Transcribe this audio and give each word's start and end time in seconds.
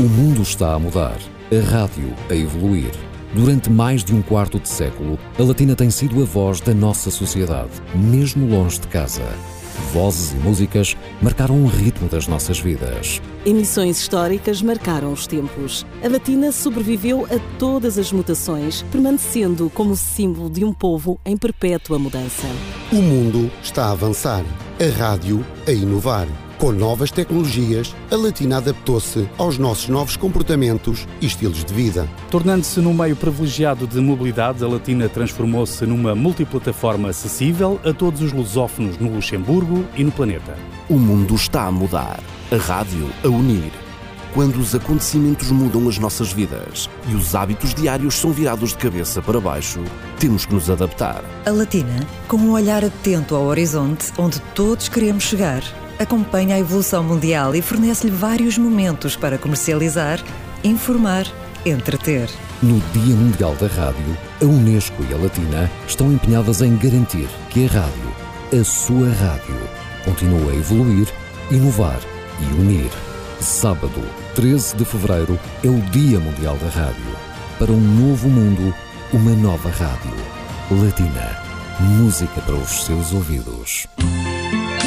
O 0.00 0.02
mundo 0.02 0.42
está 0.42 0.74
a 0.74 0.78
mudar, 0.78 1.16
a 1.52 1.70
rádio 1.70 2.12
a 2.28 2.34
evoluir. 2.34 2.90
Durante 3.32 3.70
mais 3.70 4.02
de 4.02 4.12
um 4.12 4.22
quarto 4.22 4.58
de 4.58 4.68
século, 4.68 5.16
a 5.38 5.42
Latina 5.44 5.76
tem 5.76 5.88
sido 5.88 6.20
a 6.20 6.24
voz 6.24 6.60
da 6.60 6.74
nossa 6.74 7.12
sociedade, 7.12 7.70
mesmo 7.94 8.44
longe 8.44 8.80
de 8.80 8.88
casa. 8.88 9.22
Vozes 9.92 10.32
e 10.32 10.36
músicas 10.36 10.96
marcaram 11.22 11.62
o 11.62 11.68
ritmo 11.68 12.08
das 12.08 12.26
nossas 12.26 12.58
vidas. 12.58 13.22
Emissões 13.46 14.00
históricas 14.00 14.60
marcaram 14.62 15.12
os 15.12 15.28
tempos. 15.28 15.86
A 16.02 16.08
Latina 16.08 16.50
sobreviveu 16.50 17.24
a 17.26 17.38
todas 17.56 17.96
as 17.96 18.10
mutações, 18.10 18.82
permanecendo 18.90 19.70
como 19.70 19.94
símbolo 19.94 20.50
de 20.50 20.64
um 20.64 20.72
povo 20.72 21.20
em 21.24 21.36
perpétua 21.36 22.00
mudança. 22.00 22.48
O 22.90 22.96
mundo 22.96 23.48
está 23.62 23.84
a 23.86 23.92
avançar, 23.92 24.44
a 24.80 24.98
rádio 24.98 25.46
a 25.68 25.70
inovar. 25.70 26.26
Com 26.58 26.70
novas 26.70 27.10
tecnologias, 27.10 27.94
a 28.10 28.16
Latina 28.16 28.58
adaptou-se 28.58 29.28
aos 29.36 29.58
nossos 29.58 29.88
novos 29.88 30.16
comportamentos 30.16 31.06
e 31.20 31.26
estilos 31.26 31.64
de 31.64 31.74
vida. 31.74 32.08
Tornando-se 32.30 32.80
num 32.80 32.94
meio 32.94 33.16
privilegiado 33.16 33.86
de 33.86 34.00
mobilidade, 34.00 34.64
a 34.64 34.68
Latina 34.68 35.08
transformou-se 35.08 35.84
numa 35.84 36.14
multiplataforma 36.14 37.10
acessível 37.10 37.80
a 37.84 37.92
todos 37.92 38.22
os 38.22 38.32
lusófonos 38.32 38.98
no 38.98 39.12
Luxemburgo 39.12 39.84
e 39.96 40.04
no 40.04 40.12
planeta. 40.12 40.56
O 40.88 40.94
mundo 40.94 41.34
está 41.34 41.64
a 41.64 41.72
mudar, 41.72 42.20
a 42.50 42.56
rádio 42.56 43.10
a 43.24 43.28
unir. 43.28 43.72
Quando 44.32 44.56
os 44.56 44.74
acontecimentos 44.74 45.50
mudam 45.50 45.88
as 45.88 45.98
nossas 45.98 46.32
vidas 46.32 46.88
e 47.08 47.14
os 47.14 47.34
hábitos 47.34 47.74
diários 47.74 48.14
são 48.14 48.32
virados 48.32 48.70
de 48.70 48.78
cabeça 48.78 49.20
para 49.20 49.40
baixo, 49.40 49.80
temos 50.18 50.46
que 50.46 50.54
nos 50.54 50.70
adaptar. 50.70 51.22
A 51.46 51.50
Latina, 51.50 52.00
com 52.26 52.36
um 52.36 52.52
olhar 52.52 52.84
atento 52.84 53.34
ao 53.34 53.44
horizonte 53.44 54.12
onde 54.18 54.40
todos 54.54 54.88
queremos 54.88 55.24
chegar 55.24 55.62
acompanha 55.98 56.56
a 56.56 56.58
evolução 56.58 57.02
mundial 57.02 57.54
e 57.54 57.62
fornece-lhe 57.62 58.12
vários 58.12 58.58
momentos 58.58 59.16
para 59.16 59.38
comercializar, 59.38 60.22
informar, 60.62 61.26
entreter. 61.64 62.28
No 62.62 62.80
Dia 62.92 63.14
Mundial 63.14 63.54
da 63.56 63.66
Rádio, 63.66 64.16
a 64.40 64.44
Unesco 64.44 65.04
e 65.08 65.14
a 65.14 65.16
Latina 65.16 65.70
estão 65.86 66.12
empenhadas 66.12 66.62
em 66.62 66.76
garantir 66.76 67.28
que 67.50 67.66
a 67.66 67.68
rádio, 67.68 68.60
a 68.60 68.64
sua 68.64 69.10
rádio, 69.10 69.56
continue 70.04 70.50
a 70.50 70.54
evoluir, 70.56 71.08
inovar 71.50 72.00
e 72.40 72.60
unir. 72.60 72.90
Sábado, 73.40 74.02
13 74.34 74.76
de 74.76 74.84
fevereiro, 74.84 75.38
é 75.62 75.68
o 75.68 75.80
Dia 75.90 76.18
Mundial 76.18 76.56
da 76.56 76.68
Rádio. 76.68 77.16
Para 77.58 77.70
um 77.70 77.80
novo 77.80 78.28
mundo, 78.28 78.74
uma 79.12 79.32
nova 79.32 79.68
rádio. 79.70 80.14
Latina. 80.70 81.44
Música 81.80 82.40
para 82.40 82.54
os 82.54 82.84
seus 82.84 83.12
ouvidos. 83.12 83.86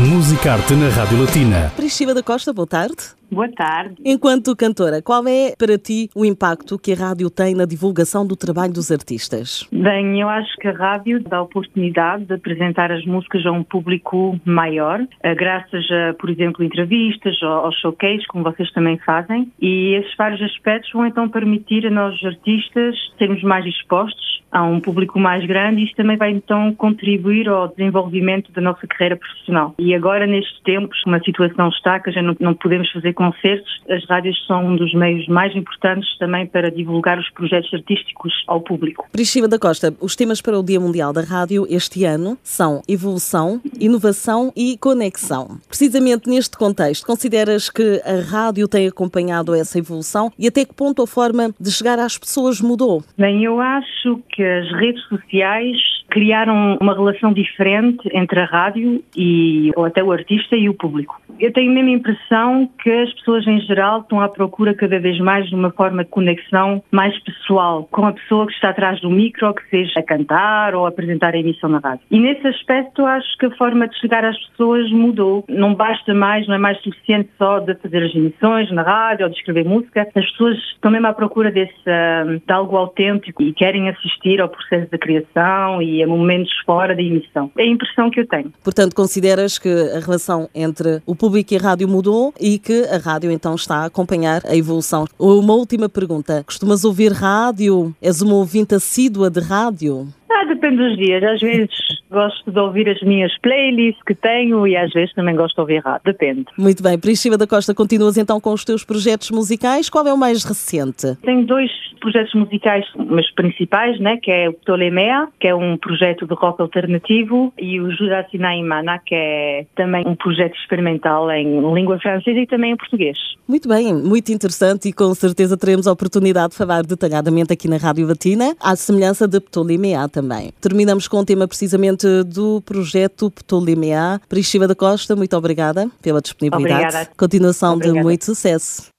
Musicarte 0.00 0.74
na 0.74 0.88
Rádio 0.88 1.20
Latina. 1.20 1.70
Priscila 1.76 2.14
da 2.14 2.22
Costa, 2.22 2.52
boa 2.52 2.66
tarde. 2.66 2.96
Boa 3.30 3.50
tarde. 3.50 3.94
Enquanto 4.04 4.54
cantora, 4.56 5.00
qual 5.00 5.26
é 5.26 5.54
para 5.56 5.78
ti 5.78 6.10
o 6.14 6.24
impacto 6.24 6.78
que 6.78 6.92
a 6.92 6.96
rádio 6.96 7.30
tem 7.30 7.54
na 7.54 7.64
divulgação 7.64 8.26
do 8.26 8.36
trabalho 8.36 8.72
dos 8.72 8.90
artistas? 8.90 9.66
Bem, 9.72 10.20
eu 10.20 10.28
acho 10.28 10.54
que 10.56 10.68
a 10.68 10.72
rádio 10.72 11.22
dá 11.22 11.38
a 11.38 11.42
oportunidade 11.42 12.26
de 12.26 12.34
apresentar 12.34 12.92
as 12.92 13.04
músicas 13.06 13.46
a 13.46 13.52
um 13.52 13.62
público 13.62 14.38
maior, 14.44 15.00
eh, 15.22 15.34
graças 15.34 15.84
a, 15.90 16.14
por 16.14 16.28
exemplo, 16.28 16.62
entrevistas 16.62 17.40
ou 17.42 17.48
aos 17.48 17.76
showcase, 17.80 18.26
como 18.26 18.44
vocês 18.44 18.70
também 18.72 18.98
fazem, 18.98 19.50
e 19.60 19.94
esses 19.94 20.14
vários 20.16 20.42
aspectos 20.42 20.92
vão 20.92 21.06
então 21.06 21.28
permitir 21.28 21.86
a 21.86 21.90
nós 21.90 22.22
artistas 22.24 22.96
sermos 23.18 23.42
mais 23.42 23.64
expostos 23.64 24.31
a 24.52 24.62
um 24.62 24.78
público 24.78 25.18
mais 25.18 25.44
grande 25.46 25.80
e 25.80 25.84
isso 25.84 25.96
também 25.96 26.16
vai 26.16 26.30
então 26.30 26.74
contribuir 26.74 27.48
ao 27.48 27.68
desenvolvimento 27.68 28.52
da 28.52 28.60
nossa 28.60 28.86
carreira 28.86 29.16
profissional. 29.16 29.74
E 29.78 29.94
agora, 29.94 30.26
nestes 30.26 30.60
tempos, 30.60 30.98
uma 31.06 31.18
situação 31.20 31.70
está 31.70 31.98
que 31.98 32.12
já 32.12 32.20
não, 32.20 32.36
não 32.38 32.54
podemos 32.54 32.90
fazer 32.92 33.14
concertos, 33.14 33.82
as 33.88 34.04
rádios 34.06 34.36
são 34.46 34.66
um 34.66 34.76
dos 34.76 34.92
meios 34.92 35.26
mais 35.26 35.56
importantes 35.56 36.16
também 36.18 36.46
para 36.46 36.70
divulgar 36.70 37.18
os 37.18 37.28
projetos 37.30 37.72
artísticos 37.72 38.32
ao 38.46 38.60
público. 38.60 39.06
Priscila 39.10 39.48
da 39.48 39.58
Costa, 39.58 39.94
os 40.00 40.14
temas 40.14 40.42
para 40.42 40.58
o 40.58 40.62
Dia 40.62 40.78
Mundial 40.78 41.12
da 41.12 41.22
Rádio 41.22 41.66
este 41.70 42.04
ano 42.04 42.36
são 42.42 42.82
evolução, 42.86 43.60
inovação 43.80 44.52
e 44.54 44.76
conexão. 44.76 45.58
Precisamente 45.66 46.28
neste 46.28 46.58
contexto, 46.58 47.06
consideras 47.06 47.70
que 47.70 48.02
a 48.04 48.20
rádio 48.20 48.68
tem 48.68 48.86
acompanhado 48.86 49.54
essa 49.54 49.78
evolução 49.78 50.30
e 50.38 50.46
até 50.46 50.64
que 50.64 50.74
ponto 50.74 51.02
a 51.02 51.06
forma 51.06 51.54
de 51.58 51.70
chegar 51.70 51.98
às 51.98 52.18
pessoas 52.18 52.60
mudou? 52.60 53.02
Bem, 53.16 53.42
eu 53.44 53.60
acho 53.60 54.20
que 54.30 54.41
as 54.42 54.70
redes 54.72 55.02
sociais 55.08 55.91
criaram 56.12 56.76
uma 56.78 56.92
relação 56.92 57.32
diferente 57.32 58.06
entre 58.12 58.38
a 58.38 58.44
rádio 58.44 59.02
e 59.16 59.70
ou 59.74 59.86
até 59.86 60.04
o 60.04 60.12
artista 60.12 60.54
e 60.54 60.68
o 60.68 60.74
público. 60.74 61.18
Eu 61.40 61.50
tenho 61.50 61.70
a 61.70 61.74
mesma 61.74 61.90
impressão 61.90 62.68
que 62.82 62.90
as 62.90 63.10
pessoas 63.14 63.46
em 63.46 63.58
geral 63.60 64.02
estão 64.02 64.20
à 64.20 64.28
procura 64.28 64.74
cada 64.74 65.00
vez 65.00 65.18
mais 65.18 65.48
de 65.48 65.54
uma 65.54 65.70
forma 65.70 66.04
de 66.04 66.10
conexão 66.10 66.82
mais 66.90 67.18
pessoal 67.20 67.88
com 67.90 68.04
a 68.06 68.12
pessoa 68.12 68.46
que 68.46 68.52
está 68.52 68.68
atrás 68.68 69.00
do 69.00 69.08
micro, 69.10 69.54
que 69.54 69.66
seja 69.70 70.00
a 70.00 70.02
cantar 70.02 70.74
ou 70.74 70.84
a 70.84 70.90
apresentar 70.90 71.34
a 71.34 71.38
emissão 71.38 71.70
na 71.70 71.78
rádio. 71.78 72.04
E 72.10 72.20
nesse 72.20 72.46
aspecto 72.46 73.06
acho 73.06 73.38
que 73.38 73.46
a 73.46 73.50
forma 73.56 73.88
de 73.88 73.98
chegar 73.98 74.22
às 74.22 74.38
pessoas 74.48 74.90
mudou. 74.92 75.46
Não 75.48 75.74
basta 75.74 76.12
mais, 76.12 76.46
não 76.46 76.56
é 76.56 76.58
mais 76.58 76.78
suficiente 76.82 77.30
só 77.38 77.58
de 77.58 77.74
fazer 77.76 78.04
as 78.04 78.14
emissões 78.14 78.70
na 78.70 78.82
rádio 78.82 79.24
ou 79.24 79.32
de 79.32 79.38
escrever 79.38 79.64
música. 79.64 80.06
As 80.14 80.30
pessoas 80.30 80.58
estão 80.74 80.90
mesmo 80.90 81.06
à 81.06 81.14
procura 81.14 81.50
desse, 81.50 81.72
de 81.82 82.52
algo 82.52 82.76
autêntico 82.76 83.42
e 83.42 83.54
querem 83.54 83.88
assistir 83.88 84.42
ao 84.42 84.50
processo 84.50 84.90
da 84.90 84.98
criação 84.98 85.80
e 85.80 86.01
a 86.02 86.06
momentos 86.06 86.52
fora 86.64 86.94
da 86.94 87.02
emissão. 87.02 87.50
É 87.58 87.62
a 87.62 87.66
impressão 87.66 88.10
que 88.10 88.20
eu 88.20 88.26
tenho. 88.26 88.52
Portanto, 88.62 88.94
consideras 88.94 89.58
que 89.58 89.68
a 89.68 90.00
relação 90.00 90.48
entre 90.54 91.02
o 91.06 91.14
público 91.14 91.54
e 91.54 91.56
a 91.56 91.60
rádio 91.60 91.88
mudou 91.88 92.32
e 92.40 92.58
que 92.58 92.84
a 92.84 92.98
rádio 92.98 93.30
então 93.30 93.54
está 93.54 93.78
a 93.78 93.84
acompanhar 93.86 94.42
a 94.46 94.56
evolução. 94.56 95.06
Uma 95.18 95.54
última 95.54 95.88
pergunta. 95.88 96.42
Costumas 96.44 96.84
ouvir 96.84 97.12
rádio? 97.12 97.94
És 98.00 98.22
uma 98.22 98.34
ouvinte 98.34 98.74
assídua 98.74 99.30
de 99.30 99.40
rádio? 99.40 100.08
Ah, 100.34 100.44
depende 100.44 100.76
dos 100.76 100.96
dias. 100.96 101.22
Às 101.22 101.40
vezes 101.40 101.70
gosto 102.10 102.50
de 102.50 102.58
ouvir 102.58 102.88
as 102.88 103.00
minhas 103.02 103.36
playlists 103.38 104.02
que 104.04 104.14
tenho 104.14 104.66
e 104.66 104.76
às 104.76 104.92
vezes 104.92 105.14
também 105.14 105.34
gosto 105.34 105.54
de 105.54 105.60
ouvir 105.60 105.78
rádio. 105.78 106.02
Depende. 106.04 106.44
Muito 106.58 106.82
bem. 106.82 106.98
Priscila 106.98 107.38
da 107.38 107.46
Costa, 107.46 107.74
continuas 107.74 108.16
então 108.16 108.40
com 108.40 108.52
os 108.52 108.64
teus 108.64 108.84
projetos 108.84 109.30
musicais. 109.30 109.88
Qual 109.88 110.06
é 110.06 110.12
o 110.12 110.18
mais 110.18 110.44
recente? 110.44 111.16
Tenho 111.22 111.44
dois 111.44 111.70
projetos 112.00 112.34
musicais, 112.34 112.84
mas 112.96 113.30
principais, 113.32 113.98
né, 114.00 114.16
que 114.16 114.30
é 114.30 114.48
o 114.48 114.52
Ptolemea, 114.52 115.28
que 115.38 115.46
é 115.46 115.54
um 115.54 115.76
projeto 115.76 116.26
de 116.26 116.34
rock 116.34 116.60
alternativo, 116.60 117.52
e 117.56 117.80
o 117.80 117.92
Jurassina 117.92 118.56
Imana, 118.56 118.98
que 118.98 119.14
é 119.14 119.66
também 119.76 120.02
um 120.06 120.16
projeto 120.16 120.56
experimental 120.56 121.30
em 121.30 121.60
língua 121.72 121.98
francesa 122.00 122.40
e 122.40 122.46
também 122.46 122.72
em 122.72 122.76
português. 122.76 123.16
Muito 123.46 123.68
bem, 123.68 123.94
muito 123.94 124.32
interessante 124.32 124.88
e 124.88 124.92
com 124.92 125.14
certeza 125.14 125.56
teremos 125.56 125.86
a 125.86 125.92
oportunidade 125.92 126.50
de 126.50 126.56
falar 126.56 126.82
detalhadamente 126.82 127.52
aqui 127.52 127.68
na 127.68 127.76
Rádio 127.76 128.06
Latina, 128.06 128.56
à 128.60 128.74
semelhança 128.74 129.28
de 129.28 129.38
Ptolemea 129.38 130.08
também. 130.08 130.21
Terminamos 130.60 131.08
com 131.08 131.18
o 131.18 131.24
tema 131.24 131.48
precisamente 131.48 132.06
do 132.24 132.60
projeto 132.62 133.30
Ptolemea. 133.30 134.20
Priscila 134.28 134.68
da 134.68 134.74
Costa, 134.74 135.16
muito 135.16 135.36
obrigada 135.36 135.90
pela 136.00 136.20
disponibilidade. 136.20 136.84
Obrigada. 136.84 137.10
Continuação 137.16 137.74
Obrigada. 137.74 137.98
de 137.98 138.04
muito 138.04 138.24
sucesso. 138.24 138.91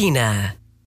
Latina. 0.00 0.59